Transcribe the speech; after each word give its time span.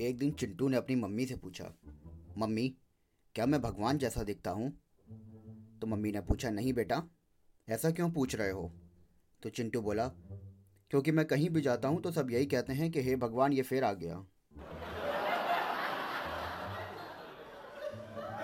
एक 0.00 0.18
दिन 0.18 0.30
चिंटू 0.30 0.68
ने 0.68 0.76
अपनी 0.76 0.96
मम्मी 0.96 1.26
से 1.26 1.36
पूछा, 1.36 1.72
मम्मी, 2.38 2.68
क्या 3.34 3.46
मैं 3.46 3.60
भगवान 3.62 3.98
जैसा 3.98 4.22
दिखता 4.22 4.50
हूँ? 4.50 4.70
तो 5.80 5.86
मम्मी 5.86 6.12
ने 6.12 6.20
पूछा, 6.20 6.50
नहीं 6.50 6.72
बेटा, 6.72 7.02
ऐसा 7.68 7.90
क्यों 7.90 8.10
पूछ 8.10 8.34
रहे 8.34 8.50
हो? 8.50 8.72
तो 9.42 9.50
चिंटू 9.50 9.80
बोला, 9.80 10.08
क्योंकि 10.90 11.12
मैं 11.12 11.24
कहीं 11.24 11.50
भी 11.50 11.60
जाता 11.60 11.88
हूँ 11.88 12.00
तो 12.02 12.10
सब 12.10 12.30
यही 12.30 12.46
कहते 12.46 12.72
हैं 12.72 12.90
कि, 12.90 13.02
हे 13.02 13.16
भगवान, 13.16 13.52
ये 13.52 13.62
फिर 13.62 13.84
आ 13.84 13.92
गया। 13.92 14.24